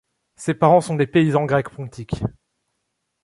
[0.35, 2.23] Ses parents sont des paysans grecs pontiques.